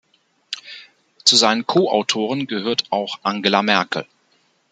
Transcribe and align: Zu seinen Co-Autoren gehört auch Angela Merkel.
Zu 1.25 1.35
seinen 1.35 1.67
Co-Autoren 1.67 2.47
gehört 2.47 2.85
auch 2.89 3.19
Angela 3.21 3.61
Merkel. 3.61 4.07